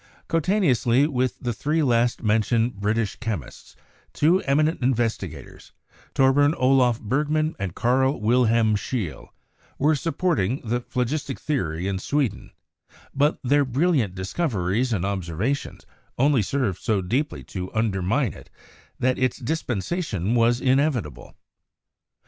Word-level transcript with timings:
Coetaneously 0.27 1.05
with 1.05 1.37
the 1.41 1.53
three 1.53 1.83
last 1.83 2.23
mentioned 2.23 2.77
British 2.77 3.17
chemists, 3.17 3.75
two 4.13 4.41
eminent 4.45 4.81
investigators, 4.81 5.73
Torbern 6.15 6.55
Olaf 6.57 6.99
Berg 6.99 7.29
man 7.29 7.55
and 7.59 7.75
Karl 7.75 8.19
Wilhelm 8.19 8.75
Scheele, 8.75 9.27
were 9.77 9.93
supporting 9.95 10.59
the 10.63 10.81
phlo 10.81 11.05
gistic 11.05 11.37
theory 11.37 11.87
in 11.87 11.99
Sweden, 11.99 12.49
but 13.13 13.37
their 13.43 13.63
brilliant 13.63 14.15
discoveries 14.15 14.91
and 14.91 15.05
observations 15.05 15.85
only 16.17 16.41
served 16.41 16.81
so 16.81 17.03
deeply 17.03 17.43
to 17.43 17.71
undermine 17.75 18.33
it 18.33 18.49
that 18.97 19.19
its 19.19 19.37
dispensation 19.37 20.33
was 20.33 20.59
inevitable. 20.59 21.35